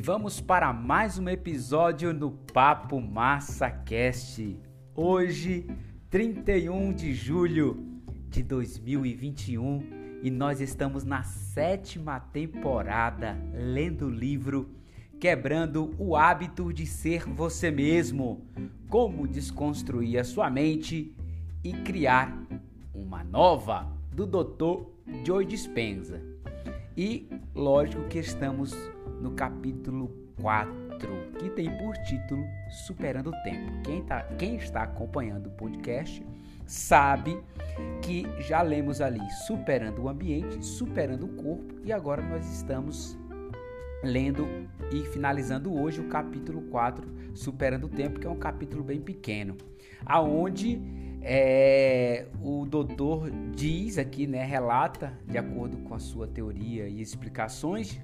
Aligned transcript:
e 0.00 0.02
vamos 0.02 0.40
para 0.40 0.72
mais 0.72 1.18
um 1.18 1.28
episódio 1.28 2.14
do 2.14 2.30
Papo 2.30 2.98
Massa 3.02 3.68
Cast. 3.70 4.58
Hoje, 4.94 5.66
31 6.08 6.94
de 6.94 7.12
julho 7.12 8.00
de 8.30 8.42
2021, 8.42 9.82
e 10.22 10.30
nós 10.30 10.58
estamos 10.58 11.04
na 11.04 11.22
sétima 11.22 12.18
temporada 12.18 13.38
lendo 13.52 14.06
o 14.06 14.10
livro 14.10 14.70
Quebrando 15.20 15.94
o 15.98 16.16
hábito 16.16 16.72
de 16.72 16.86
ser 16.86 17.28
você 17.28 17.70
mesmo. 17.70 18.46
Como 18.88 19.28
desconstruir 19.28 20.18
a 20.18 20.24
sua 20.24 20.48
mente 20.48 21.14
e 21.62 21.74
criar 21.74 22.42
uma 22.94 23.22
nova 23.22 23.86
do 24.10 24.24
Dr. 24.24 24.82
Joe 25.26 25.44
Dispenza. 25.44 26.22
E 26.96 27.28
lógico 27.54 28.08
que 28.08 28.18
estamos 28.18 28.74
no 29.20 29.32
capítulo 29.32 30.10
4, 30.40 30.74
que 31.38 31.50
tem 31.50 31.70
por 31.78 31.96
título 31.98 32.44
Superando 32.86 33.30
o 33.30 33.42
Tempo. 33.42 33.82
Quem, 33.84 34.02
tá, 34.02 34.22
quem 34.38 34.56
está 34.56 34.82
acompanhando 34.82 35.48
o 35.48 35.50
podcast 35.50 36.24
sabe 36.66 37.38
que 38.02 38.24
já 38.40 38.62
lemos 38.62 39.00
ali 39.00 39.20
Superando 39.46 40.02
o 40.02 40.08
Ambiente, 40.08 40.64
Superando 40.64 41.26
o 41.26 41.28
Corpo 41.28 41.74
e 41.84 41.92
agora 41.92 42.22
nós 42.22 42.50
estamos 42.50 43.18
lendo 44.02 44.46
e 44.90 45.04
finalizando 45.06 45.72
hoje 45.78 46.00
o 46.00 46.08
capítulo 46.08 46.62
4, 46.62 47.06
Superando 47.34 47.84
o 47.84 47.88
Tempo, 47.88 48.18
que 48.18 48.26
é 48.26 48.30
um 48.30 48.38
capítulo 48.38 48.82
bem 48.82 49.00
pequeno, 49.00 49.56
aonde 50.04 50.80
é, 51.22 52.26
o 52.42 52.64
doutor 52.64 53.30
diz 53.54 53.98
aqui, 53.98 54.26
né, 54.26 54.44
relata, 54.44 55.12
de 55.26 55.36
acordo 55.36 55.76
com 55.78 55.94
a 55.94 55.98
sua 55.98 56.26
teoria 56.26 56.88
e 56.88 57.00
explicações, 57.00 58.00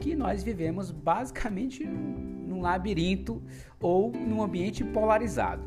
que 0.00 0.14
nós 0.14 0.42
vivemos 0.42 0.90
basicamente 0.90 1.84
num, 1.84 2.60
labirinto 2.60 3.42
ou 3.78 4.10
num 4.12 4.42
ambiente 4.42 4.82
polarizado. 4.82 5.62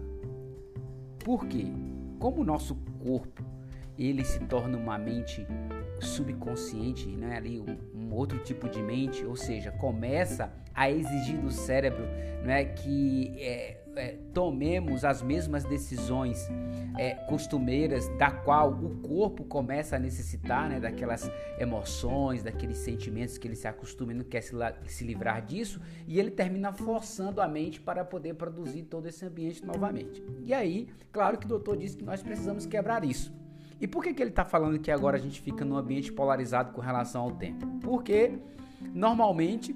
Por 1.23 1.45
quê? 1.45 1.66
Como 2.19 2.41
o 2.41 2.45
nosso 2.45 2.75
corpo 3.03 3.44
ele 3.97 4.23
se 4.23 4.39
torna 4.41 4.77
uma 4.77 4.97
mente 4.97 5.45
subconsciente, 6.00 7.07
né, 7.07 7.38
ali 7.38 7.59
um, 7.59 7.77
um, 7.95 8.13
outro 8.13 8.38
tipo 8.39 8.69
de 8.69 8.81
mente, 8.81 9.25
ou 9.25 9.35
seja, 9.35 9.72
começa 9.72 10.53
a 10.73 10.89
exigir 10.89 11.39
do 11.39 11.50
cérebro, 11.50 12.05
não 12.44 12.52
é 12.52 12.63
que 12.63 13.33
é, 13.39 13.77
é, 13.98 14.17
tomemos 14.34 15.03
as 15.03 15.22
mesmas 15.22 15.64
decisões 15.64 16.48
é, 16.98 17.16
costumeiras 17.28 18.08
da 18.17 18.31
qual 18.31 18.72
o 18.72 18.98
corpo 19.02 19.44
começa 19.44 19.95
a 19.95 20.00
necessitar, 20.00 20.70
né, 20.70 20.80
daquelas 20.80 21.30
emoções, 21.59 22.44
daqueles 22.44 22.78
sentimentos 22.78 23.38
que 23.38 23.48
ele 23.48 23.56
se 23.56 23.68
acostuma 23.68 24.14
e 24.14 24.16
não 24.16 24.23
quer 24.23 24.42
se, 24.42 24.53
se 24.86 25.03
livrar 25.03 25.44
disso, 25.44 25.81
e 26.08 26.20
ele 26.20 26.31
termina 26.31 26.72
forçando 26.72 27.42
a 27.42 27.48
mente 27.48 27.81
para 27.81 28.06
poder 28.06 28.36
produzir 28.36 28.84
todo 28.84 29.08
esse 29.08 29.25
ambiente 29.25 29.66
novamente. 29.66 30.23
E 30.45 30.53
aí, 30.53 30.88
claro 31.12 31.38
que 31.38 31.45
o 31.45 31.50
doutor 31.50 31.78
disse 31.78 31.98
que 31.98 32.06
nós 32.06 32.22
precisamos 32.22 32.66
quebrar 32.66 33.03
isso. 33.03 33.34
E 33.80 33.88
por 33.88 34.03
que, 34.03 34.14
que 34.14 34.22
ele 34.22 34.31
está 34.31 34.44
falando 34.44 34.80
que 34.80 34.90
agora 34.90 35.18
a 35.18 35.20
gente 35.20 35.40
fica 35.42 35.64
num 35.64 35.78
ambiente 35.78 36.12
polarizado 36.12 36.72
com 36.72 36.81
relação 36.81 37.23
ao 37.23 37.31
tempo? 37.31 37.68
Porque 37.81 38.40
normalmente 38.94 39.75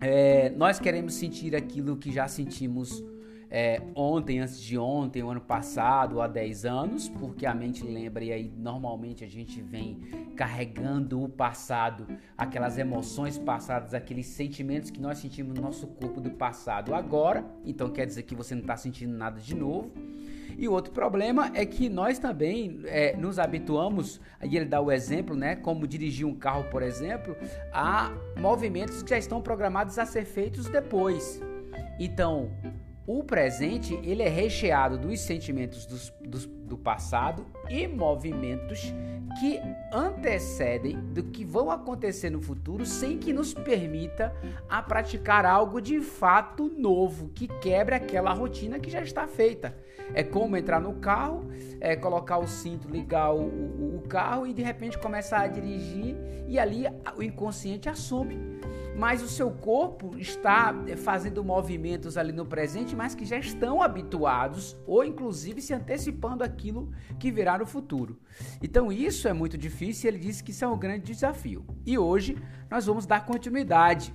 é, 0.00 0.50
nós 0.50 0.78
queremos 0.78 1.14
sentir 1.14 1.56
aquilo 1.56 1.96
que 1.96 2.12
já 2.12 2.28
sentimos 2.28 3.02
é, 3.50 3.80
ontem, 3.94 4.40
antes 4.40 4.60
de 4.60 4.76
ontem, 4.76 5.22
o 5.22 5.30
ano 5.30 5.40
passado, 5.40 6.20
há 6.20 6.26
10 6.26 6.64
anos, 6.64 7.08
porque 7.08 7.46
a 7.46 7.54
mente 7.54 7.84
lembra 7.84 8.24
e 8.24 8.32
aí 8.32 8.52
normalmente 8.56 9.24
a 9.24 9.28
gente 9.28 9.60
vem 9.62 10.00
carregando 10.36 11.22
o 11.22 11.28
passado, 11.28 12.06
aquelas 12.36 12.76
emoções 12.76 13.38
passadas, 13.38 13.94
aqueles 13.94 14.26
sentimentos 14.26 14.90
que 14.90 15.00
nós 15.00 15.18
sentimos 15.18 15.54
no 15.54 15.62
nosso 15.62 15.86
corpo 15.86 16.20
do 16.20 16.30
passado 16.30 16.94
agora, 16.94 17.44
então 17.64 17.88
quer 17.90 18.06
dizer 18.06 18.24
que 18.24 18.34
você 18.34 18.54
não 18.54 18.62
está 18.62 18.76
sentindo 18.76 19.16
nada 19.16 19.40
de 19.40 19.54
novo. 19.54 19.92
E 20.58 20.66
o 20.66 20.72
outro 20.72 20.92
problema 20.92 21.50
é 21.54 21.66
que 21.66 21.88
nós 21.88 22.18
também 22.18 22.80
é, 22.84 23.14
nos 23.14 23.38
habituamos, 23.38 24.20
e 24.42 24.56
ele 24.56 24.64
dá 24.64 24.80
o 24.80 24.90
exemplo, 24.90 25.36
né, 25.36 25.54
como 25.54 25.86
dirigir 25.86 26.26
um 26.26 26.34
carro, 26.34 26.64
por 26.70 26.82
exemplo, 26.82 27.36
a 27.72 28.10
movimentos 28.38 29.02
que 29.02 29.10
já 29.10 29.18
estão 29.18 29.42
programados 29.42 29.98
a 29.98 30.06
ser 30.06 30.24
feitos 30.24 30.66
depois. 30.66 31.42
Então, 31.98 32.50
o 33.06 33.22
presente 33.22 33.94
ele 34.02 34.22
é 34.22 34.28
recheado 34.28 34.98
dos 34.98 35.20
sentimentos 35.20 35.86
dos, 35.86 36.12
dos, 36.26 36.46
do 36.46 36.76
passado 36.76 37.46
e 37.68 37.86
movimentos 37.86 38.92
que 39.38 39.60
antecedem 39.92 40.96
do 41.12 41.22
que 41.22 41.44
vão 41.44 41.70
acontecer 41.70 42.30
no 42.30 42.40
futuro 42.40 42.86
sem 42.86 43.18
que 43.18 43.32
nos 43.32 43.52
permita 43.52 44.34
a 44.68 44.80
praticar 44.80 45.44
algo 45.44 45.80
de 45.80 46.00
fato 46.00 46.72
novo 46.76 47.28
que 47.34 47.46
quebre 47.46 47.94
aquela 47.94 48.32
rotina 48.32 48.78
que 48.78 48.90
já 48.90 49.02
está 49.02 49.26
feita. 49.26 49.76
É 50.14 50.22
como 50.22 50.56
entrar 50.56 50.80
no 50.80 50.94
carro, 50.94 51.50
é 51.80 51.96
colocar 51.96 52.38
o 52.38 52.46
cinto, 52.46 52.88
ligar 52.88 53.34
o, 53.34 53.42
o, 53.42 53.96
o 53.96 54.02
carro 54.08 54.46
e 54.46 54.54
de 54.54 54.62
repente 54.62 54.98
começar 54.98 55.40
a 55.40 55.48
dirigir 55.48 56.16
e 56.48 56.58
ali 56.58 56.84
o 57.16 57.22
inconsciente 57.22 57.88
assume 57.88 58.56
mas 58.96 59.22
o 59.22 59.28
seu 59.28 59.50
corpo 59.50 60.16
está 60.16 60.74
eh, 60.88 60.96
fazendo 60.96 61.44
movimentos 61.44 62.16
ali 62.16 62.32
no 62.32 62.46
presente, 62.46 62.96
mas 62.96 63.14
que 63.14 63.26
já 63.26 63.36
estão 63.36 63.82
habituados 63.82 64.74
ou 64.86 65.04
inclusive 65.04 65.60
se 65.60 65.74
antecipando 65.74 66.15
aquilo 66.42 66.90
que 67.18 67.30
virá 67.30 67.58
no 67.58 67.66
futuro. 67.66 68.18
Então 68.62 68.90
isso 68.90 69.28
é 69.28 69.32
muito 69.32 69.56
difícil 69.56 70.10
e 70.10 70.14
ele 70.14 70.22
disse 70.22 70.42
que 70.42 70.50
isso 70.50 70.64
é 70.64 70.68
um 70.68 70.78
grande 70.78 71.12
desafio. 71.12 71.64
E 71.84 71.98
hoje 71.98 72.36
nós 72.70 72.86
vamos 72.86 73.06
dar 73.06 73.24
continuidade 73.24 74.12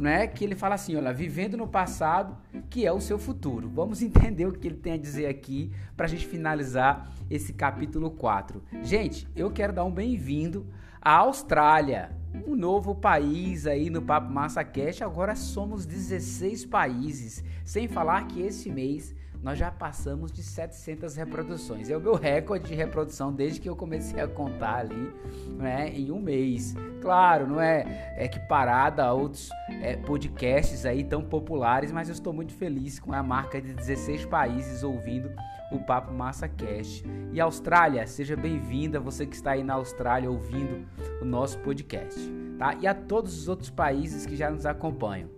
né? 0.00 0.26
Que 0.26 0.44
ele 0.44 0.54
fala 0.54 0.76
assim, 0.76 0.96
olha, 0.96 1.12
vivendo 1.12 1.58
no 1.58 1.68
passado, 1.68 2.34
que 2.70 2.86
é 2.86 2.92
o 2.92 3.00
seu 3.00 3.18
futuro. 3.18 3.68
Vamos 3.68 4.00
entender 4.00 4.46
o 4.46 4.52
que 4.52 4.66
ele 4.66 4.76
tem 4.78 4.94
a 4.94 4.96
dizer 4.96 5.26
aqui 5.26 5.70
para 5.94 6.06
a 6.06 6.08
gente 6.08 6.26
finalizar 6.26 7.12
esse 7.28 7.52
capítulo 7.52 8.10
4. 8.10 8.62
Gente, 8.82 9.28
eu 9.36 9.50
quero 9.50 9.74
dar 9.74 9.84
um 9.84 9.92
bem-vindo 9.92 10.66
à 11.02 11.16
Austrália 11.16 12.18
um 12.46 12.54
novo 12.56 12.94
país 12.94 13.66
aí 13.66 13.90
no 13.90 14.00
Papo 14.00 14.32
Massa 14.32 14.64
Cash. 14.64 15.02
Agora 15.02 15.36
somos 15.36 15.84
16 15.84 16.64
países, 16.64 17.44
sem 17.62 17.86
falar 17.86 18.26
que 18.26 18.40
esse 18.40 18.70
mês 18.70 19.14
nós 19.42 19.58
já 19.58 19.70
passamos 19.70 20.30
de 20.30 20.42
700 20.42 21.16
reproduções. 21.16 21.88
É 21.88 21.96
o 21.96 22.00
meu 22.00 22.14
recorde 22.14 22.68
de 22.68 22.74
reprodução 22.74 23.32
desde 23.32 23.60
que 23.60 23.68
eu 23.68 23.74
comecei 23.74 24.20
a 24.20 24.28
contar 24.28 24.80
ali, 24.80 25.12
né, 25.56 25.88
em 25.90 26.10
um 26.10 26.20
mês. 26.20 26.74
Claro, 27.00 27.46
não 27.46 27.60
é, 27.60 28.14
é 28.16 28.24
equiparada 28.24 29.04
a 29.04 29.12
outros 29.12 29.48
é, 29.80 29.96
podcasts 29.96 30.84
aí 30.84 31.02
tão 31.02 31.22
populares, 31.22 31.90
mas 31.90 32.08
eu 32.08 32.12
estou 32.12 32.32
muito 32.32 32.52
feliz 32.52 32.98
com 32.98 33.12
a 33.12 33.22
marca 33.22 33.60
de 33.60 33.72
16 33.72 34.26
países 34.26 34.82
ouvindo 34.82 35.32
o 35.72 35.78
Papo 35.78 36.12
Massa 36.12 36.48
Cast. 36.48 37.04
E 37.32 37.40
Austrália, 37.40 38.06
seja 38.06 38.36
bem-vinda, 38.36 39.00
você 39.00 39.24
que 39.24 39.36
está 39.36 39.52
aí 39.52 39.62
na 39.62 39.74
Austrália 39.74 40.30
ouvindo 40.30 40.86
o 41.22 41.24
nosso 41.24 41.58
podcast, 41.60 42.18
tá? 42.58 42.74
E 42.74 42.86
a 42.86 42.94
todos 42.94 43.38
os 43.38 43.48
outros 43.48 43.70
países 43.70 44.26
que 44.26 44.36
já 44.36 44.50
nos 44.50 44.66
acompanham, 44.66 45.30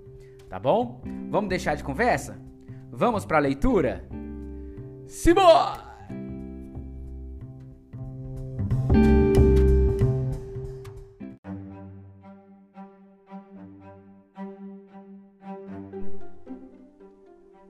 tá 0.49 0.59
bom? 0.59 1.01
Vamos 1.31 1.51
deixar 1.51 1.77
de 1.77 1.85
conversa? 1.85 2.52
Vamos 2.95 3.25
para 3.25 3.39
a 3.39 3.41
leitura? 3.41 4.07
Simbora! 5.07 5.91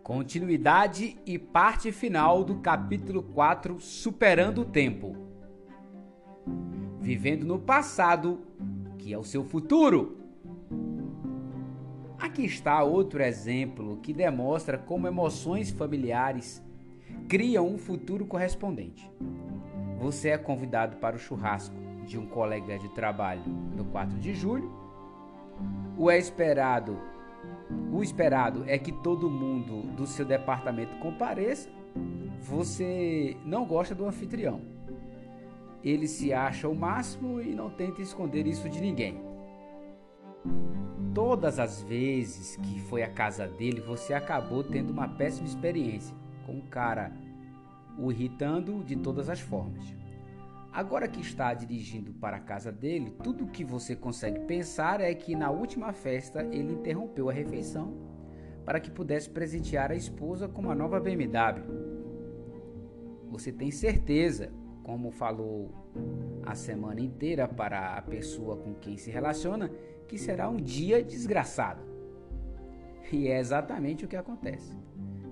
Continuidade 0.03 1.17
e 1.25 1.39
parte 1.39 1.93
final 1.93 2.43
do 2.43 2.57
capítulo 2.57 3.23
4 3.23 3.79
Superando 3.79 4.63
o 4.63 4.65
Tempo. 4.65 5.17
Vivendo 7.01 7.47
no 7.47 7.61
passado, 7.61 8.41
que 8.99 9.13
é 9.13 9.19
o 9.19 9.23
seu 9.23 9.45
futuro. 9.45 10.22
Aqui 12.23 12.45
está 12.45 12.85
outro 12.85 13.21
exemplo 13.21 13.97
que 13.97 14.13
demonstra 14.13 14.79
como 14.79 15.09
emoções 15.09 15.73
familiares 15.73 16.63
criam 17.29 17.67
um 17.67 17.77
futuro 17.77 18.25
correspondente. 18.25 19.11
Você 19.99 20.29
é 20.29 20.39
convidado 20.39 20.99
para 20.99 21.17
o 21.17 21.19
churrasco 21.19 21.75
de 22.07 22.17
um 22.17 22.25
colega 22.25 22.79
de 22.79 22.89
trabalho 22.91 23.43
no 23.77 23.87
4 23.87 24.21
de 24.21 24.35
julho. 24.35 24.73
O 25.99 26.09
é 26.09 26.17
esperado 26.17 26.97
o 27.93 28.05
esperado 28.05 28.63
é 28.69 28.79
que 28.79 28.93
todo 28.93 29.29
mundo 29.29 29.83
do 29.97 30.07
seu 30.07 30.25
departamento 30.25 30.97
compareça. 30.99 31.69
Você 32.39 33.37
não 33.45 33.65
gosta 33.67 33.97
do 33.97 34.07
anfitrião. 34.07 34.61
Ele 35.83 36.07
se 36.07 36.33
acha 36.33 36.69
o 36.69 36.75
máximo 36.75 37.41
e 37.41 37.53
não 37.53 37.69
tenta 37.69 38.01
esconder 38.01 38.47
isso 38.47 38.69
de 38.69 38.81
ninguém. 38.81 39.21
Todas 41.15 41.59
as 41.59 41.83
vezes 41.83 42.57
que 42.57 42.81
foi 42.81 43.03
à 43.03 43.09
casa 43.09 43.47
dele, 43.47 43.81
você 43.81 44.15
acabou 44.15 44.65
tendo 44.65 44.91
uma 44.91 45.09
péssima 45.09 45.47
experiência 45.47 46.17
com 46.47 46.59
o 46.59 46.63
cara 46.63 47.13
o 47.99 48.11
irritando 48.11 48.83
de 48.83 48.97
todas 48.97 49.29
as 49.29 49.39
formas. 49.39 49.95
Agora 50.73 51.07
que 51.07 51.21
está 51.21 51.53
dirigindo 51.53 52.15
para 52.15 52.39
a 52.39 52.41
casa 52.41 52.73
dele, 52.73 53.15
tudo 53.23 53.47
que 53.47 53.63
você 53.63 53.95
consegue 53.95 54.41
pensar 54.41 55.03
é 55.03 55.15
que 55.15 55.37
na 55.37 55.51
última 55.51 55.93
festa 55.93 56.43
ele 56.45 56.73
interrompeu 56.73 57.29
a 57.29 57.33
refeição 57.33 57.93
para 58.65 58.81
que 58.81 58.91
pudesse 58.91 59.29
presentear 59.29 59.91
a 59.91 59.95
esposa 59.95 60.49
com 60.49 60.63
uma 60.63 60.75
nova 60.75 60.99
BMW. 60.99 61.63
Você 63.29 63.53
tem 63.53 63.71
certeza, 63.71 64.51
como 64.83 65.11
falou 65.11 65.71
a 66.45 66.55
semana 66.55 67.01
inteira 67.01 67.47
para 67.47 67.97
a 67.97 68.03
pessoa 68.03 68.57
com 68.57 68.75
quem 68.75 68.97
se 68.97 69.11
relaciona, 69.11 69.71
que 70.09 70.19
será 70.19 70.49
um 70.49 70.57
dia 70.57 71.03
desgraçado. 71.03 71.83
E 73.13 73.29
é 73.29 73.39
exatamente 73.39 74.05
o 74.05 74.09
que 74.09 74.17
acontece. 74.17 74.75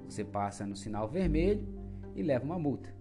Você 0.08 0.24
passa 0.24 0.66
no 0.66 0.76
sinal 0.76 1.08
vermelho 1.08 1.66
e 2.14 2.22
leva 2.22 2.44
uma 2.44 2.58
multa. 2.58 2.94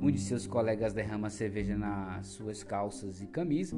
Um 0.00 0.10
de 0.10 0.18
seus 0.18 0.46
colegas 0.46 0.92
derrama 0.92 1.30
cerveja 1.30 1.76
nas 1.76 2.26
suas 2.28 2.62
calças 2.64 3.20
e 3.20 3.26
camisa. 3.26 3.76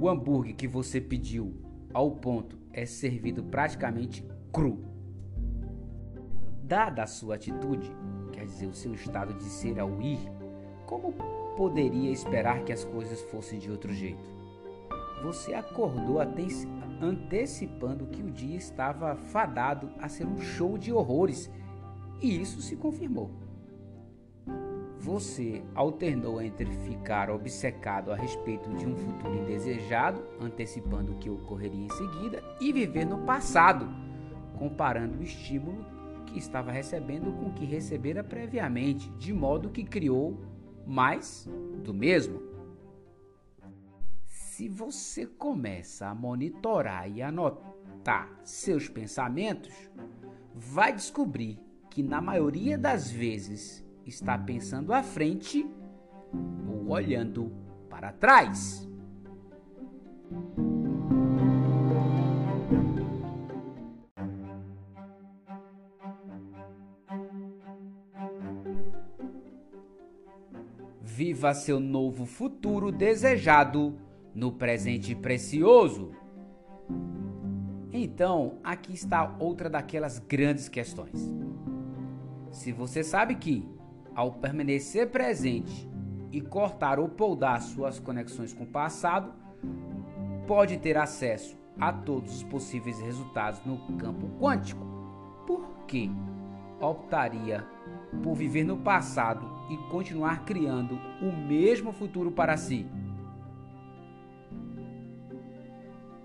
O 0.00 0.08
hambúrguer 0.08 0.54
que 0.54 0.68
você 0.68 1.00
pediu 1.00 1.54
ao 1.92 2.12
ponto 2.12 2.58
é 2.72 2.86
servido 2.86 3.42
praticamente 3.42 4.24
cru. 4.52 4.84
Dada 6.62 7.02
a 7.02 7.06
sua 7.06 7.34
atitude, 7.34 7.90
quer 8.32 8.44
dizer, 8.44 8.66
o 8.66 8.74
seu 8.74 8.92
estado 8.92 9.34
de 9.34 9.44
ser 9.44 9.80
ao 9.80 10.00
ir, 10.00 10.18
como 10.86 11.12
poderia 11.58 12.12
esperar 12.12 12.62
que 12.62 12.72
as 12.72 12.84
coisas 12.84 13.20
fossem 13.20 13.58
de 13.58 13.68
outro 13.68 13.92
jeito? 13.92 14.30
Você 15.24 15.52
acordou 15.54 16.20
antecipando 17.00 18.06
que 18.06 18.22
o 18.22 18.30
dia 18.30 18.56
estava 18.56 19.16
fadado 19.16 19.90
a 19.98 20.08
ser 20.08 20.24
um 20.24 20.38
show 20.38 20.78
de 20.78 20.92
horrores, 20.92 21.50
e 22.22 22.40
isso 22.40 22.62
se 22.62 22.76
confirmou. 22.76 23.32
Você 25.00 25.64
alternou 25.74 26.40
entre 26.40 26.66
ficar 26.66 27.28
obcecado 27.28 28.12
a 28.12 28.16
respeito 28.16 28.72
de 28.74 28.86
um 28.86 28.94
futuro 28.94 29.34
indesejado, 29.34 30.22
antecipando 30.40 31.10
o 31.10 31.16
que 31.16 31.28
ocorreria 31.28 31.86
em 31.86 31.90
seguida, 31.90 32.40
e 32.60 32.72
viver 32.72 33.04
no 33.04 33.18
passado, 33.18 33.88
comparando 34.56 35.18
o 35.18 35.24
estímulo 35.24 35.84
que 36.24 36.38
estava 36.38 36.70
recebendo 36.70 37.32
com 37.32 37.46
o 37.46 37.52
que 37.52 37.64
recebera 37.64 38.22
previamente, 38.22 39.10
de 39.18 39.32
modo 39.32 39.70
que 39.70 39.82
criou 39.82 40.38
mais 40.88 41.48
do 41.84 41.92
mesmo. 41.92 42.42
Se 44.26 44.68
você 44.68 45.26
começa 45.26 46.06
a 46.08 46.14
monitorar 46.14 47.08
e 47.10 47.22
anotar 47.22 48.28
seus 48.42 48.88
pensamentos, 48.88 49.72
vai 50.54 50.92
descobrir 50.92 51.60
que 51.90 52.02
na 52.02 52.20
maioria 52.20 52.76
das 52.76 53.10
vezes 53.10 53.84
está 54.04 54.36
pensando 54.36 54.92
à 54.92 55.02
frente 55.02 55.68
ou 56.66 56.88
olhando 56.88 57.52
para 57.88 58.12
trás. 58.12 58.88
Viva 71.18 71.52
seu 71.52 71.80
novo 71.80 72.24
futuro 72.24 72.92
desejado 72.92 73.98
no 74.32 74.52
presente 74.52 75.16
precioso. 75.16 76.12
Então, 77.92 78.60
aqui 78.62 78.94
está 78.94 79.34
outra 79.40 79.68
daquelas 79.68 80.20
grandes 80.20 80.68
questões. 80.68 81.34
Se 82.52 82.70
você 82.70 83.02
sabe 83.02 83.34
que, 83.34 83.68
ao 84.14 84.34
permanecer 84.34 85.10
presente 85.10 85.90
e 86.30 86.40
cortar 86.40 87.00
ou 87.00 87.08
poldar 87.08 87.62
suas 87.62 87.98
conexões 87.98 88.52
com 88.52 88.62
o 88.62 88.68
passado, 88.68 89.32
pode 90.46 90.78
ter 90.78 90.96
acesso 90.96 91.58
a 91.80 91.92
todos 91.92 92.36
os 92.36 92.42
possíveis 92.44 93.00
resultados 93.00 93.60
no 93.66 93.76
campo 93.96 94.28
quântico, 94.38 94.86
por 95.48 95.84
que 95.84 96.12
optaria 96.80 97.66
por 98.22 98.36
viver 98.36 98.62
no 98.62 98.76
passado 98.76 99.57
e 99.68 99.76
continuar 99.90 100.44
criando 100.44 100.98
o 101.20 101.32
mesmo 101.32 101.92
futuro 101.92 102.30
para 102.30 102.56
si? 102.56 102.86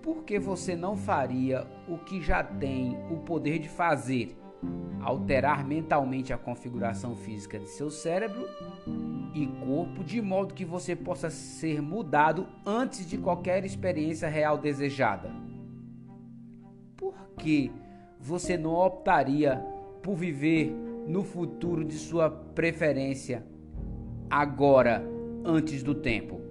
Por 0.01 0.23
que 0.23 0.37
você 0.37 0.75
não 0.75 0.97
faria 0.97 1.65
o 1.87 1.97
que 1.97 2.21
já 2.21 2.43
tem 2.43 2.97
o 3.09 3.17
poder 3.17 3.59
de 3.59 3.69
fazer? 3.69 4.37
Alterar 5.01 5.65
mentalmente 5.65 6.33
a 6.33 6.37
configuração 6.37 7.15
física 7.15 7.59
de 7.59 7.69
seu 7.69 7.89
cérebro 7.89 8.45
e 9.33 9.47
corpo 9.65 10.03
de 10.03 10.21
modo 10.21 10.53
que 10.53 10.65
você 10.65 10.95
possa 10.95 11.29
ser 11.29 11.81
mudado 11.81 12.47
antes 12.65 13.05
de 13.07 13.17
qualquer 13.17 13.65
experiência 13.65 14.27
real 14.27 14.57
desejada. 14.57 15.31
Por 16.95 17.13
que 17.37 17.71
você 18.19 18.57
não 18.57 18.73
optaria 18.73 19.57
por 20.01 20.15
viver 20.15 20.73
no 21.07 21.23
futuro 21.23 21.83
de 21.83 21.95
sua 21.95 22.29
preferência, 22.29 23.45
agora, 24.29 25.03
antes 25.43 25.83
do 25.83 25.93
tempo. 25.93 26.41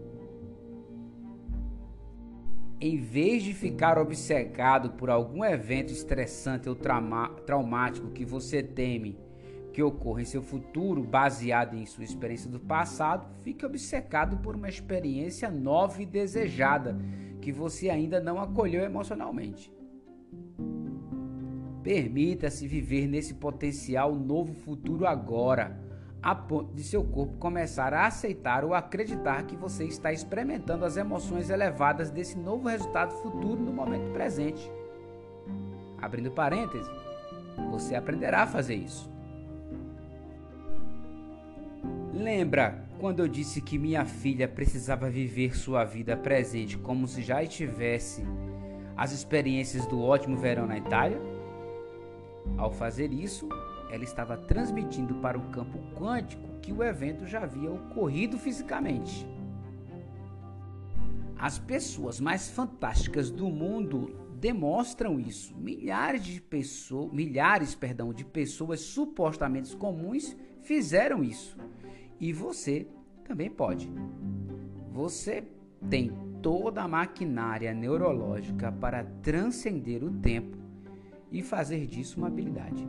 Em 2.81 2.97
vez 2.97 3.45
de 3.45 3.55
ficar 3.55 3.97
obcecado 3.97 4.91
por 4.91 5.09
algum 5.09 5.45
evento 5.45 5.93
estressante 5.93 6.69
ou 6.69 6.75
traumático 6.75 8.11
que 8.11 8.25
você 8.25 8.63
teme 8.63 9.17
que 9.73 9.83
ocorra 9.83 10.21
em 10.21 10.27
seu 10.27 10.43
futuro, 10.43 11.03
baseado 11.03 11.75
em 11.75 11.87
sua 11.87 12.05
experiência 12.05 12.51
do 12.51 12.61
passado, 12.61 13.27
fique 13.43 13.65
obcecado 13.65 14.37
por 14.39 14.55
uma 14.55 14.69
experiência 14.69 15.51
nova 15.51 16.03
e 16.03 16.07
desejada 16.07 16.99
que 17.41 17.51
você 17.51 17.89
ainda 17.89 18.21
não 18.21 18.39
acolheu 18.39 18.83
emocionalmente. 18.83 19.73
Permita-se 21.83 22.69
viver 22.69 23.09
nesse 23.09 23.35
potencial 23.35 24.15
novo 24.15 24.55
futuro 24.55 25.05
agora, 25.05 25.77
a 26.23 26.33
ponto 26.33 26.73
de 26.73 26.85
seu 26.85 27.03
corpo 27.03 27.37
começar 27.39 27.93
a 27.93 28.07
aceitar 28.07 28.65
ou 28.65 28.73
acreditar 28.73 29.43
que 29.45 29.57
você 29.57 29.85
está 29.85 30.13
experimentando 30.13 30.85
as 30.85 30.97
emoções 30.97 31.51
elevadas 31.51 32.11
desse 32.11 32.39
novo 32.39 32.69
resultado 32.69 33.11
futuro 33.21 33.61
no 33.61 33.73
momento 33.73 34.13
presente. 34.13 34.71
Abrindo 36.01 36.31
parênteses, 36.31 36.89
você 37.71 37.97
aprenderá 37.97 38.43
a 38.43 38.47
fazer 38.47 38.77
isso. 38.77 39.11
Lembra 42.15 42.85
quando 43.01 43.19
eu 43.19 43.27
disse 43.27 43.61
que 43.61 43.79
minha 43.79 44.05
filha 44.05 44.47
precisava 44.47 45.11
viver 45.11 45.57
sua 45.57 45.83
vida 45.83 46.17
presente 46.17 46.79
como 46.79 47.09
se 47.09 47.23
já 47.23 47.43
estivesse 47.43 48.25
as 48.97 49.11
experiências 49.11 49.87
do 49.87 50.01
ótimo 50.01 50.37
verão 50.37 50.67
na 50.67 50.79
Itália? 50.79 51.32
Ao 52.57 52.71
fazer 52.71 53.13
isso, 53.13 53.49
ela 53.91 54.05
estava 54.05 54.37
transmitindo 54.37 55.15
para 55.17 55.39
o 55.39 55.51
campo 55.51 55.79
quântico 55.95 56.61
que 56.61 56.73
o 56.73 56.83
evento 56.83 57.27
já 57.27 57.43
havia 57.43 57.71
ocorrido 57.71 58.39
fisicamente. 58.39 59.27
As 61.37 61.59
pessoas 61.59 62.21
mais 62.21 62.49
fantásticas 62.49 63.31
do 63.31 63.49
mundo 63.49 64.17
demonstram 64.39 65.19
isso. 65.19 65.57
Milhares 65.57 66.25
de 66.25 66.41
pessoas, 66.41 67.13
milhares, 67.13 67.75
perdão, 67.75 68.13
de 68.13 68.25
pessoas 68.25 68.81
supostamente 68.81 69.77
comuns 69.77 70.37
fizeram 70.63 71.23
isso. 71.23 71.57
E 72.21 72.33
você 72.33 72.87
também 73.25 73.51
pode. 73.51 73.93
Você 74.93 75.45
tem 75.91 76.13
toda 76.41 76.83
a 76.83 76.89
maquinária 76.89 77.75
neurológica 77.75 78.71
para 78.71 79.05
transcender 79.23 80.05
o 80.05 80.11
tempo 80.11 80.62
e 81.33 81.43
fazer 81.43 81.87
disso 81.87 82.19
uma 82.19 82.29
habilidade. 82.29 82.87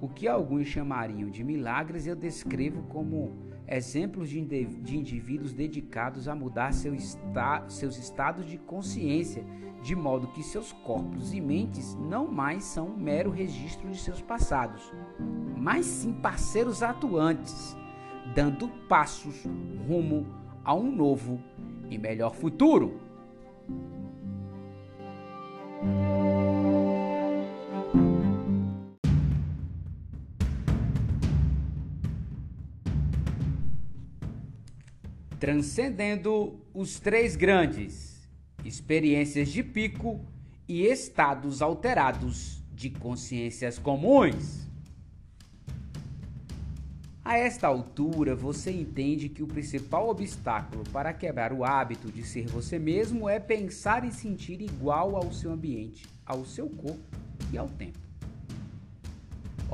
O 0.00 0.08
que 0.08 0.28
alguns 0.28 0.66
chamariam 0.66 1.28
de 1.28 1.42
milagres 1.42 2.06
eu 2.06 2.14
descrevo 2.14 2.82
como 2.84 3.44
exemplos 3.66 4.28
de, 4.28 4.38
indivíduos 4.38 5.52
dedicados 5.52 6.28
a 6.28 6.34
mudar 6.34 6.72
seu 6.72 6.94
esta 6.94 7.64
seus 7.68 7.96
estados 7.96 8.44
de 8.46 8.58
consciência, 8.58 9.44
de 9.82 9.94
modo 9.96 10.28
que 10.28 10.42
seus 10.42 10.72
corpos 10.72 11.32
e 11.32 11.40
mentes 11.40 11.94
não 11.94 12.30
mais 12.30 12.64
são 12.64 12.88
um 12.88 12.96
mero 12.96 13.30
registro 13.30 13.90
de 13.90 13.98
seus 13.98 14.20
passados, 14.20 14.92
mas 15.56 15.86
sim 15.86 16.12
parceiros 16.12 16.82
atuantes, 16.82 17.76
dando 18.34 18.68
passos 18.88 19.44
rumo 19.86 20.26
a 20.62 20.74
um 20.74 20.90
novo 20.90 21.40
e 21.90 21.98
melhor 21.98 22.34
futuro. 22.34 23.00
Transcendendo 35.44 36.58
os 36.72 36.98
três 36.98 37.36
grandes 37.36 38.26
experiências 38.64 39.50
de 39.50 39.62
pico 39.62 40.18
e 40.66 40.86
estados 40.86 41.60
alterados 41.60 42.62
de 42.72 42.88
consciências 42.88 43.78
comuns. 43.78 44.66
A 47.22 47.36
esta 47.36 47.66
altura, 47.66 48.34
você 48.34 48.70
entende 48.70 49.28
que 49.28 49.42
o 49.42 49.46
principal 49.46 50.08
obstáculo 50.08 50.82
para 50.90 51.12
quebrar 51.12 51.52
o 51.52 51.62
hábito 51.62 52.10
de 52.10 52.22
ser 52.22 52.46
você 52.46 52.78
mesmo 52.78 53.28
é 53.28 53.38
pensar 53.38 54.02
e 54.08 54.12
sentir 54.12 54.62
igual 54.62 55.14
ao 55.14 55.30
seu 55.30 55.52
ambiente, 55.52 56.06
ao 56.24 56.46
seu 56.46 56.70
corpo 56.70 57.18
e 57.52 57.58
ao 57.58 57.68
tempo. 57.68 57.98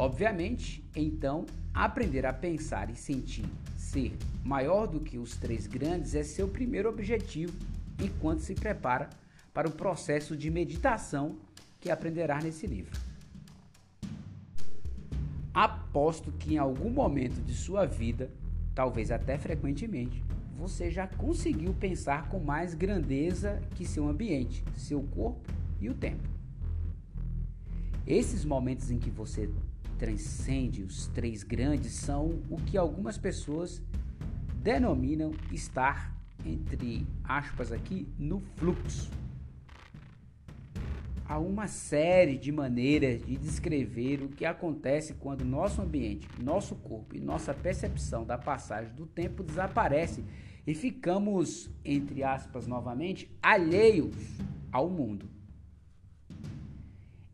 Obviamente, 0.01 0.83
então, 0.97 1.45
aprender 1.75 2.25
a 2.25 2.33
pensar 2.33 2.89
e 2.89 2.97
sentir 2.97 3.45
ser 3.77 4.17
maior 4.43 4.87
do 4.87 4.99
que 4.99 5.19
os 5.19 5.37
três 5.37 5.67
grandes 5.67 6.15
é 6.15 6.23
seu 6.23 6.49
primeiro 6.49 6.89
objetivo 6.89 7.53
enquanto 8.03 8.41
se 8.41 8.55
prepara 8.55 9.11
para 9.53 9.69
o 9.69 9.71
processo 9.71 10.35
de 10.35 10.51
meditação 10.51 11.37
que 11.79 11.91
aprenderá 11.91 12.41
nesse 12.41 12.67
livro. 12.67 12.99
Aposto 15.53 16.33
que 16.33 16.55
em 16.55 16.57
algum 16.57 16.89
momento 16.89 17.39
de 17.43 17.53
sua 17.53 17.85
vida, 17.85 18.31
talvez 18.75 19.11
até 19.11 19.37
frequentemente, 19.37 20.25
você 20.57 20.91
já 20.91 21.07
conseguiu 21.07 21.75
pensar 21.75 22.27
com 22.31 22.41
mais 22.41 22.73
grandeza 22.73 23.61
que 23.75 23.85
seu 23.85 24.09
ambiente, 24.09 24.65
seu 24.79 25.03
corpo 25.03 25.53
e 25.79 25.91
o 25.91 25.95
tempo. 25.95 26.40
Esses 28.11 28.45
momentos 28.45 28.91
em 28.91 28.99
que 28.99 29.09
você 29.09 29.49
transcende 29.97 30.83
os 30.83 31.07
três 31.07 31.45
grandes 31.45 31.93
são 31.93 32.43
o 32.51 32.57
que 32.57 32.77
algumas 32.77 33.17
pessoas 33.17 33.81
denominam 34.57 35.31
estar, 35.53 36.13
entre 36.45 37.07
aspas 37.23 37.71
aqui, 37.71 38.09
no 38.19 38.41
fluxo. 38.57 39.13
Há 41.25 41.39
uma 41.39 41.69
série 41.69 42.37
de 42.37 42.51
maneiras 42.51 43.25
de 43.25 43.37
descrever 43.37 44.25
o 44.25 44.29
que 44.29 44.45
acontece 44.45 45.15
quando 45.15 45.45
nosso 45.45 45.81
ambiente, 45.81 46.27
nosso 46.43 46.75
corpo 46.75 47.15
e 47.15 47.21
nossa 47.21 47.55
percepção 47.55 48.25
da 48.25 48.37
passagem 48.37 48.93
do 48.93 49.07
tempo 49.07 49.45
desaparece 49.45 50.25
e 50.67 50.75
ficamos, 50.75 51.71
entre 51.85 52.25
aspas 52.25 52.67
novamente, 52.67 53.31
alheios 53.41 54.17
ao 54.73 54.91
mundo. 54.91 55.40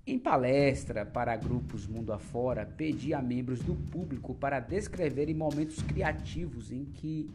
Em 0.08 0.20
palestra 0.20 1.04
para 1.04 1.34
grupos 1.34 1.84
mundo 1.84 2.12
afora, 2.12 2.64
pedi 2.64 3.12
a 3.12 3.20
membros 3.20 3.58
do 3.58 3.74
público 3.74 4.36
para 4.36 4.60
descreverem 4.60 5.34
momentos 5.34 5.82
criativos 5.82 6.70
em 6.70 6.84
que 6.84 7.28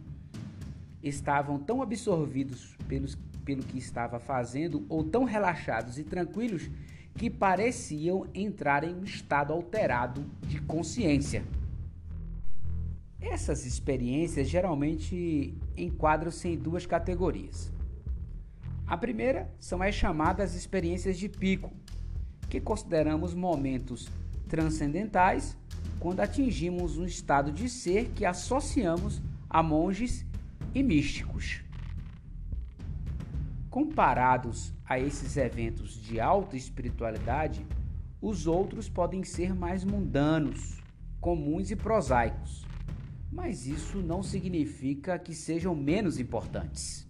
estavam 1.03 1.59
tão 1.59 1.81
absorvidos 1.81 2.77
pelos, 2.87 3.17
pelo 3.43 3.61
que 3.61 3.77
estava 3.77 4.21
fazendo 4.21 4.85
ou 4.87 5.03
tão 5.03 5.25
relaxados 5.25 5.99
e 5.99 6.03
tranquilos 6.05 6.71
que 7.17 7.29
pareciam 7.29 8.25
entrar 8.33 8.85
em 8.85 8.95
um 8.95 9.03
estado 9.03 9.51
alterado 9.51 10.23
de 10.47 10.61
consciência. 10.61 11.43
Essas 13.19 13.65
experiências 13.65 14.47
geralmente 14.47 15.53
enquadram-se 15.75 16.47
em 16.47 16.57
duas 16.57 16.85
categorias. 16.85 17.69
A 18.87 18.95
primeira 18.95 19.49
são 19.59 19.81
as 19.81 19.93
chamadas 19.93 20.55
experiências 20.55 21.17
de 21.17 21.27
pico, 21.27 21.71
que 22.51 22.59
consideramos 22.59 23.33
momentos 23.33 24.09
transcendentais 24.49 25.57
quando 26.01 26.19
atingimos 26.19 26.97
um 26.97 27.05
estado 27.05 27.49
de 27.49 27.69
ser 27.69 28.09
que 28.09 28.25
associamos 28.25 29.21
a 29.49 29.63
monges 29.63 30.25
e 30.75 30.83
místicos. 30.83 31.63
Comparados 33.69 34.73
a 34.85 34.99
esses 34.99 35.37
eventos 35.37 35.93
de 35.93 36.19
alta 36.19 36.57
espiritualidade, 36.57 37.65
os 38.21 38.45
outros 38.47 38.89
podem 38.89 39.23
ser 39.23 39.55
mais 39.55 39.85
mundanos, 39.85 40.81
comuns 41.21 41.71
e 41.71 41.75
prosaicos, 41.77 42.65
mas 43.31 43.65
isso 43.65 43.99
não 43.99 44.21
significa 44.21 45.17
que 45.17 45.33
sejam 45.33 45.73
menos 45.73 46.19
importantes. 46.19 47.07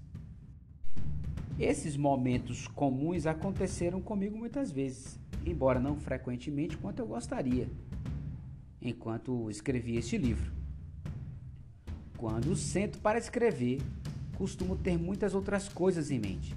Esses 1.57 1.97
momentos 1.97 2.67
comuns 2.67 3.25
aconteceram 3.25 3.99
comigo 3.99 4.37
muitas 4.37 4.71
vezes 4.71 5.19
embora 5.45 5.79
não 5.79 5.95
frequentemente 5.95 6.77
quanto 6.77 6.99
eu 6.99 7.07
gostaria, 7.07 7.69
enquanto 8.81 9.49
escrevi 9.49 9.97
este 9.97 10.17
livro. 10.17 10.51
Quando 12.17 12.55
sento 12.55 12.99
para 12.99 13.17
escrever, 13.17 13.81
costumo 14.35 14.75
ter 14.75 14.97
muitas 14.97 15.33
outras 15.33 15.67
coisas 15.67 16.11
em 16.11 16.19
mente. 16.19 16.55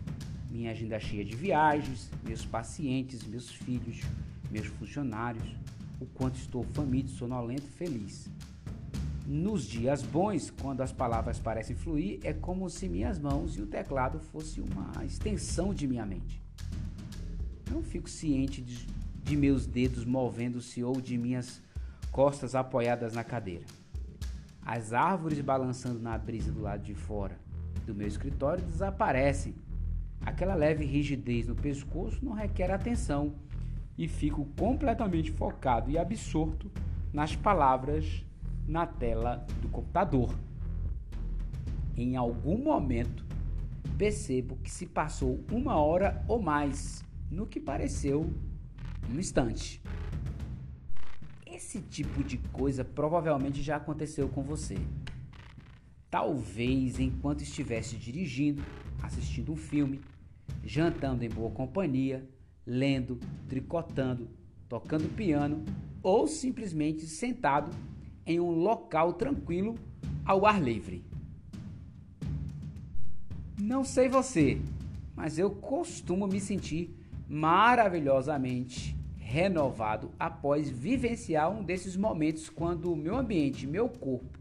Minha 0.51 0.71
agenda 0.71 1.01
cheia 1.01 1.25
de 1.25 1.35
viagens, 1.35 2.11
meus 2.23 2.45
pacientes, 2.45 3.27
meus 3.27 3.51
filhos, 3.51 4.01
meus 4.51 4.67
funcionários, 4.67 5.57
o 5.99 6.07
quanto 6.07 6.37
estou 6.37 6.63
faminto, 6.63 7.11
sonolento 7.11 7.65
e 7.67 7.71
feliz. 7.71 8.29
Nos 9.27 9.65
dias 9.65 10.03
bons, 10.03 10.51
quando 10.51 10.83
as 10.83 10.93
palavras 10.93 11.39
parecem 11.39 11.75
fluir, 11.75 12.21
é 12.23 12.35
como 12.35 12.69
se 12.69 12.87
minhas 12.87 13.19
mãos 13.19 13.57
e 13.57 13.63
o 13.63 13.67
teclado 13.67 14.21
fossem 14.21 14.63
uma 14.63 15.03
extensão 15.03 15.73
de 15.73 15.87
minha 15.87 16.05
mente. 16.05 16.44
Não 17.71 17.83
fico 17.83 18.09
ciente 18.09 18.61
de, 18.61 18.87
de 19.23 19.37
meus 19.37 19.67
dedos 19.67 20.05
movendo-se 20.05 20.83
ou 20.83 21.01
de 21.01 21.17
minhas 21.17 21.63
costas 22.11 22.55
apoiadas 22.55 23.15
na 23.15 23.25
cadeira. 23.25 23.65
As 24.65 24.93
árvores 24.93 25.41
balançando 25.41 25.99
na 25.99 26.17
brisa 26.17 26.51
do 26.51 26.63
lado 26.63 26.83
de 26.83 26.95
fora 26.95 27.39
do 27.85 27.95
meu 27.95 28.07
escritório 28.07 28.65
desaparecem. 28.65 29.55
Aquela 30.25 30.55
leve 30.55 30.85
rigidez 30.85 31.47
no 31.47 31.55
pescoço 31.55 32.25
não 32.25 32.33
requer 32.33 32.71
atenção 32.71 33.35
e 33.97 34.09
fico 34.09 34.47
completamente 34.59 35.31
focado 35.31 35.91
e 35.91 35.99
absorto 35.99 36.71
nas 37.13 37.37
palavras 37.37 38.25
na 38.67 38.87
tela 38.87 39.47
do 39.61 39.69
computador. 39.69 40.35
Em 41.97 42.17
algum 42.17 42.59
momento, 42.59 43.25
percebo 43.99 44.57
que 44.57 44.71
se 44.71 44.87
passou 44.87 45.45
uma 45.53 45.77
hora 45.77 46.25
ou 46.27 46.41
mais 46.41 47.04
no 47.31 47.47
que 47.47 47.61
pareceu 47.61 48.31
um 49.11 49.19
instante. 49.19 49.83
Esse 51.47 51.81
tipo 51.81 52.23
de 52.25 52.39
coisa 52.39 52.85
provavelmente 52.85 53.63
já 53.63 53.77
aconteceu 53.77 54.29
com 54.29 54.43
você. 54.43 54.77
Talvez 56.11 56.99
enquanto 57.01 57.43
estivesse 57.43 57.97
dirigindo, 57.97 58.63
assistindo 59.03 59.53
um 59.53 59.57
filme, 59.57 60.01
jantando 60.65 61.25
em 61.25 61.29
boa 61.29 61.51
companhia, 61.51 62.29
lendo, 62.67 63.19
tricotando, 63.49 64.29
tocando 64.69 65.09
piano 65.15 65.65
ou 66.03 66.27
simplesmente 66.27 67.07
sentado 67.07 67.71
em 68.27 68.41
um 68.41 68.51
local 68.51 69.13
tranquilo 69.15 69.75
ao 70.25 70.47
ar 70.47 70.63
livre. 70.63 71.05
Não 73.61 73.85
sei 73.85 74.09
você, 74.09 74.61
mas 75.15 75.39
eu 75.39 75.51
costumo 75.51 76.27
me 76.27 76.41
sentir 76.41 76.95
maravilhosamente 77.29 78.97
renovado 79.17 80.11
após 80.19 80.69
vivenciar 80.69 81.51
um 81.51 81.63
desses 81.65 81.97
momentos 81.97 82.51
quando 82.51 82.93
o 82.93 82.97
meu 82.97 83.17
ambiente, 83.17 83.67
meu 83.67 83.89
corpo 83.89 84.39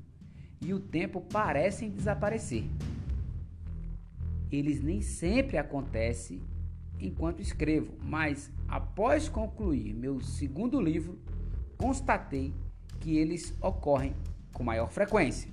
e 0.62 0.74
o 0.74 0.80
tempo 0.80 1.22
parecem 1.22 1.90
desaparecer. 1.90 2.66
Eles 4.52 4.82
nem 4.82 5.02
sempre 5.02 5.58
acontecem 5.58 6.42
enquanto 7.00 7.42
escrevo, 7.42 7.94
mas 8.02 8.52
após 8.68 9.28
concluir 9.28 9.94
meu 9.94 10.22
segundo 10.22 10.80
livro, 10.80 11.18
constatei 11.78 12.54
que 13.00 13.18
eles 13.18 13.56
ocorrem 13.62 14.16
com 14.54 14.64
maior 14.64 14.90
frequência. 14.90 15.52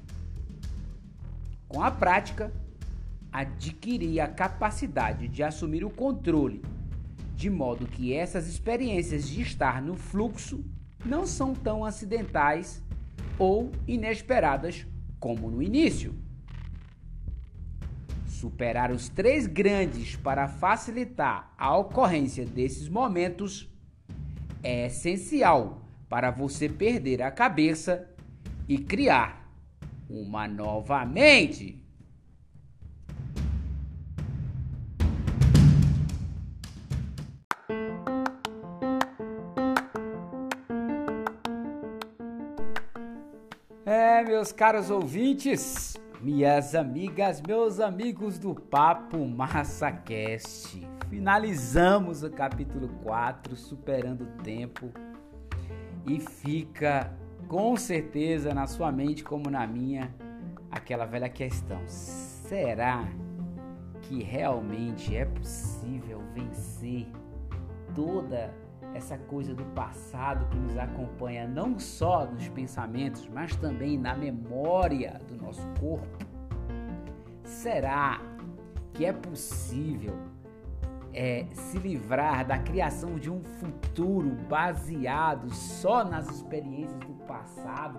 Com 1.66 1.82
a 1.82 1.90
prática, 1.90 2.52
adquiri 3.32 4.20
a 4.20 4.28
capacidade 4.28 5.28
de 5.28 5.42
assumir 5.42 5.84
o 5.84 5.90
controle 5.90 6.62
de 7.40 7.49
modo 7.49 7.87
que 7.87 8.12
essas 8.12 8.47
experiências 8.47 9.26
de 9.26 9.40
estar 9.40 9.80
no 9.80 9.97
fluxo 9.97 10.62
não 11.02 11.26
são 11.26 11.54
tão 11.54 11.87
acidentais 11.87 12.82
ou 13.38 13.73
inesperadas 13.88 14.87
como 15.18 15.50
no 15.50 15.62
início. 15.62 16.14
Superar 18.26 18.90
os 18.90 19.09
três 19.09 19.47
grandes 19.47 20.16
para 20.16 20.49
facilitar 20.49 21.54
a 21.56 21.75
ocorrência 21.78 22.44
desses 22.44 22.90
momentos 22.90 23.66
é 24.62 24.88
essencial 24.88 25.82
para 26.11 26.30
você 26.30 26.68
perder 26.68 27.23
a 27.23 27.30
cabeça 27.30 28.06
e 28.68 28.76
criar 28.76 29.50
uma 30.11 30.47
nova 30.47 31.06
mente. 31.06 31.82
É, 43.92 44.23
meus 44.23 44.52
caros 44.52 44.88
ouvintes, 44.88 45.97
minhas 46.20 46.76
amigas, 46.76 47.42
meus 47.42 47.80
amigos 47.80 48.38
do 48.38 48.54
Papo 48.54 49.18
MassaCast, 49.26 50.80
finalizamos 51.09 52.23
o 52.23 52.30
capítulo 52.30 52.88
4, 53.02 53.56
superando 53.56 54.20
o 54.20 54.42
tempo, 54.44 54.92
e 56.06 56.20
fica 56.20 57.12
com 57.49 57.76
certeza 57.76 58.54
na 58.54 58.68
sua 58.68 58.92
mente 58.92 59.25
como 59.25 59.50
na 59.50 59.66
minha 59.66 60.14
aquela 60.70 61.04
velha 61.04 61.28
questão: 61.28 61.80
será 61.88 63.09
que 64.02 64.23
realmente 64.23 65.16
é 65.16 65.25
possível 65.25 66.23
vencer 66.32 67.09
toda 67.92 68.54
essa 68.94 69.16
coisa 69.16 69.54
do 69.54 69.64
passado 69.66 70.47
que 70.50 70.56
nos 70.56 70.76
acompanha 70.76 71.47
não 71.47 71.78
só 71.78 72.26
nos 72.26 72.49
pensamentos, 72.49 73.28
mas 73.28 73.54
também 73.56 73.99
na 73.99 74.14
memória 74.14 75.20
do 75.28 75.37
nosso 75.37 75.66
corpo? 75.78 76.18
Será 77.44 78.20
que 78.92 79.04
é 79.04 79.12
possível 79.12 80.16
é, 81.12 81.47
se 81.52 81.78
livrar 81.78 82.47
da 82.47 82.59
criação 82.59 83.16
de 83.16 83.30
um 83.30 83.42
futuro 83.42 84.30
baseado 84.49 85.50
só 85.50 86.04
nas 86.04 86.28
experiências 86.28 86.99
do 87.00 87.14
passado 87.26 87.99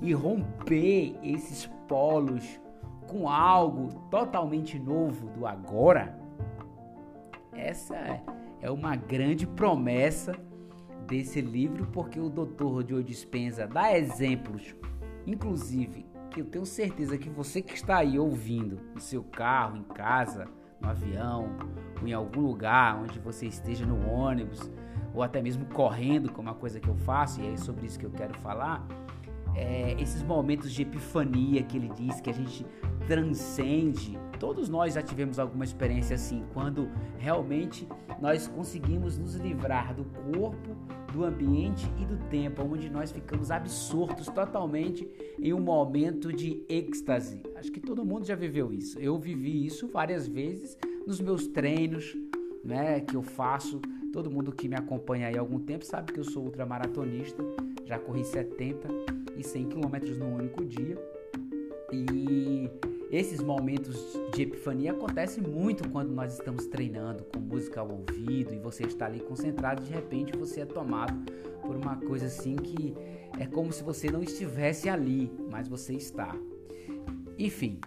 e 0.00 0.12
romper 0.12 1.18
esses 1.22 1.66
polos 1.86 2.60
com 3.08 3.28
algo 3.28 3.92
totalmente 4.10 4.78
novo 4.78 5.28
do 5.30 5.46
agora? 5.46 6.18
Essa 7.52 7.96
é 7.96 8.22
uma 8.70 8.94
grande 8.96 9.46
promessa 9.46 10.32
desse 11.06 11.40
livro, 11.40 11.86
porque 11.92 12.20
o 12.20 12.30
Dr. 12.30 12.88
Joe 12.88 13.02
Dispenza 13.02 13.66
dá 13.66 13.96
exemplos, 13.96 14.74
inclusive, 15.26 16.06
que 16.30 16.40
eu 16.40 16.46
tenho 16.46 16.64
certeza 16.64 17.18
que 17.18 17.28
você 17.28 17.60
que 17.60 17.74
está 17.74 17.98
aí 17.98 18.18
ouvindo, 18.18 18.80
no 18.94 19.00
seu 19.00 19.22
carro, 19.22 19.76
em 19.76 19.82
casa, 19.82 20.46
no 20.80 20.88
avião, 20.88 21.50
ou 22.00 22.08
em 22.08 22.12
algum 22.12 22.40
lugar 22.40 22.96
onde 22.96 23.18
você 23.18 23.46
esteja 23.46 23.84
no 23.84 24.08
ônibus, 24.08 24.70
ou 25.14 25.22
até 25.22 25.42
mesmo 25.42 25.66
correndo, 25.66 26.32
como 26.32 26.48
é 26.48 26.52
uma 26.52 26.58
coisa 26.58 26.80
que 26.80 26.88
eu 26.88 26.96
faço, 26.96 27.40
e 27.40 27.52
é 27.52 27.56
sobre 27.56 27.86
isso 27.86 27.98
que 27.98 28.06
eu 28.06 28.10
quero 28.10 28.38
falar, 28.38 28.86
é, 29.54 29.94
esses 30.00 30.22
momentos 30.22 30.72
de 30.72 30.82
epifania 30.82 31.62
que 31.62 31.76
ele 31.76 31.90
diz 31.90 32.20
que 32.20 32.30
a 32.30 32.32
gente 32.32 32.64
transcende. 33.06 34.18
Todos 34.38 34.68
nós 34.68 34.94
já 34.94 35.02
tivemos 35.02 35.38
alguma 35.38 35.64
experiência 35.64 36.14
assim, 36.14 36.44
quando 36.52 36.88
realmente 37.18 37.86
nós 38.20 38.48
conseguimos 38.48 39.18
nos 39.18 39.34
livrar 39.34 39.94
do 39.94 40.04
corpo, 40.04 40.76
do 41.12 41.24
ambiente 41.24 41.86
e 42.00 42.04
do 42.04 42.16
tempo, 42.28 42.62
onde 42.62 42.88
nós 42.88 43.12
ficamos 43.12 43.50
absortos 43.50 44.26
totalmente 44.26 45.08
em 45.38 45.52
um 45.52 45.60
momento 45.60 46.32
de 46.32 46.64
êxtase. 46.68 47.42
Acho 47.56 47.70
que 47.70 47.80
todo 47.80 48.04
mundo 48.04 48.24
já 48.24 48.34
viveu 48.34 48.72
isso. 48.72 48.98
Eu 48.98 49.18
vivi 49.18 49.66
isso 49.66 49.88
várias 49.88 50.26
vezes 50.26 50.76
nos 51.06 51.20
meus 51.20 51.46
treinos, 51.46 52.16
né, 52.64 53.00
que 53.00 53.14
eu 53.14 53.22
faço. 53.22 53.80
Todo 54.12 54.30
mundo 54.30 54.52
que 54.52 54.68
me 54.68 54.76
acompanha 54.76 55.28
aí 55.28 55.36
há 55.36 55.40
algum 55.40 55.58
tempo 55.58 55.84
sabe 55.84 56.12
que 56.12 56.20
eu 56.20 56.24
sou 56.24 56.44
ultramaratonista, 56.44 57.42
já 57.84 57.98
corri 57.98 58.24
70 58.24 59.21
e 59.36 59.42
100 59.42 59.68
quilômetros 59.68 60.18
num 60.18 60.34
único 60.34 60.64
dia. 60.64 60.96
E 61.92 62.70
esses 63.10 63.42
momentos 63.42 64.18
de 64.34 64.42
epifania 64.42 64.92
acontecem 64.92 65.42
muito 65.42 65.86
quando 65.90 66.10
nós 66.10 66.32
estamos 66.32 66.66
treinando 66.66 67.24
com 67.24 67.38
música 67.40 67.80
ao 67.80 67.90
ouvido 67.90 68.54
e 68.54 68.58
você 68.58 68.84
está 68.84 69.04
ali 69.04 69.20
concentrado 69.20 69.82
e 69.82 69.86
de 69.86 69.92
repente 69.92 70.34
você 70.34 70.62
é 70.62 70.64
tomado 70.64 71.30
por 71.60 71.76
uma 71.76 71.96
coisa 71.96 72.26
assim 72.26 72.56
que 72.56 72.94
é 73.38 73.46
como 73.46 73.70
se 73.70 73.82
você 73.82 74.10
não 74.10 74.22
estivesse 74.22 74.88
ali, 74.88 75.30
mas 75.50 75.68
você 75.68 75.92
está. 75.92 76.34
Enfim, 77.38 77.78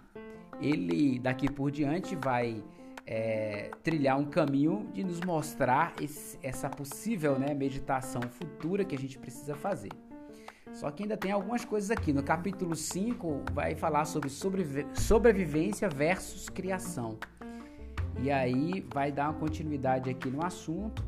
ele 0.60 1.18
daqui 1.18 1.50
por 1.50 1.72
diante 1.72 2.14
vai 2.14 2.62
é, 3.06 3.70
trilhar 3.82 4.18
um 4.18 4.24
caminho 4.24 4.88
de 4.92 5.04
nos 5.04 5.20
mostrar 5.20 5.94
esse, 6.00 6.38
essa 6.42 6.68
possível 6.68 7.38
né, 7.38 7.54
meditação 7.54 8.22
futura 8.22 8.84
que 8.84 8.94
a 8.94 8.98
gente 8.98 9.18
precisa 9.18 9.54
fazer. 9.54 9.90
Só 10.76 10.90
que 10.90 11.04
ainda 11.04 11.16
tem 11.16 11.32
algumas 11.32 11.64
coisas 11.64 11.90
aqui. 11.90 12.12
No 12.12 12.22
capítulo 12.22 12.76
5 12.76 13.44
vai 13.54 13.74
falar 13.74 14.04
sobre 14.04 14.28
sobrevivência 14.28 15.88
versus 15.88 16.50
criação. 16.50 17.18
E 18.20 18.30
aí 18.30 18.86
vai 18.92 19.10
dar 19.10 19.30
uma 19.30 19.40
continuidade 19.40 20.10
aqui 20.10 20.28
no 20.28 20.44
assunto. 20.44 21.02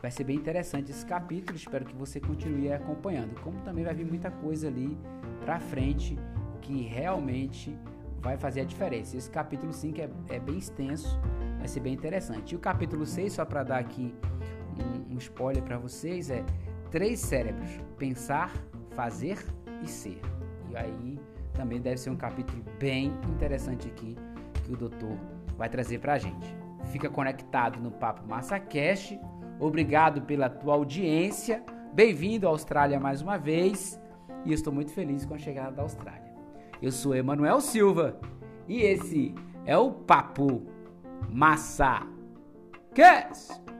Vai 0.00 0.12
ser 0.12 0.22
bem 0.22 0.36
interessante 0.36 0.92
esse 0.92 1.04
capítulo. 1.04 1.56
Espero 1.56 1.84
que 1.84 1.94
você 1.96 2.20
continue 2.20 2.72
acompanhando. 2.72 3.34
Como 3.40 3.60
também 3.62 3.82
vai 3.82 3.92
vir 3.92 4.06
muita 4.06 4.30
coisa 4.30 4.68
ali 4.68 4.96
pra 5.40 5.58
frente 5.58 6.16
que 6.60 6.82
realmente 6.82 7.76
vai 8.20 8.36
fazer 8.36 8.60
a 8.60 8.64
diferença. 8.64 9.16
Esse 9.16 9.28
capítulo 9.28 9.72
5 9.72 10.00
é, 10.00 10.10
é, 10.28 10.38
bem 10.38 10.58
extenso, 10.58 11.20
vai 11.58 11.66
ser 11.66 11.80
bem 11.80 11.92
interessante. 11.92 12.52
E 12.52 12.56
o 12.56 12.60
capítulo 12.60 13.04
6, 13.04 13.32
só 13.32 13.44
para 13.44 13.64
dar 13.64 13.78
aqui 13.78 14.14
um, 14.78 15.14
um 15.14 15.18
spoiler 15.18 15.60
para 15.64 15.76
vocês, 15.76 16.30
é 16.30 16.44
três 16.92 17.18
cérebros: 17.18 17.68
pensar, 17.98 18.52
fazer 18.94 19.44
e 19.82 19.88
ser. 19.88 20.20
E 20.70 20.76
aí 20.76 21.18
também 21.54 21.80
deve 21.80 21.98
ser 21.98 22.10
um 22.10 22.16
capítulo 22.16 22.62
bem 22.78 23.12
interessante 23.28 23.88
aqui 23.88 24.16
que 24.64 24.72
o 24.72 24.76
doutor 24.76 25.16
vai 25.56 25.68
trazer 25.68 25.98
para 25.98 26.14
a 26.14 26.18
gente. 26.18 26.54
Fica 26.86 27.08
conectado 27.08 27.80
no 27.80 27.90
Papo 27.90 28.26
MassaCast. 28.26 29.18
Obrigado 29.60 30.22
pela 30.22 30.48
tua 30.48 30.74
audiência. 30.74 31.62
Bem-vindo 31.92 32.46
à 32.46 32.50
Austrália 32.50 32.98
mais 32.98 33.22
uma 33.22 33.36
vez. 33.36 34.00
E 34.44 34.52
estou 34.52 34.72
muito 34.72 34.92
feliz 34.92 35.24
com 35.24 35.34
a 35.34 35.38
chegada 35.38 35.72
da 35.72 35.82
Austrália. 35.82 36.32
Eu 36.80 36.90
sou 36.90 37.14
Emanuel 37.14 37.60
Silva 37.60 38.18
e 38.66 38.80
esse 38.80 39.34
é 39.64 39.76
o 39.76 39.92
Papo 39.92 40.62
Massa 41.30 42.06
Cast. 42.94 43.71